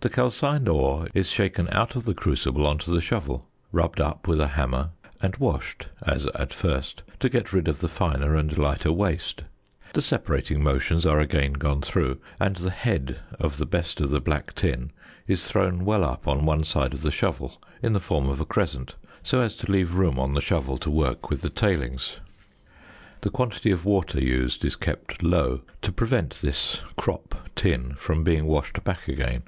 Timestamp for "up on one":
16.02-16.64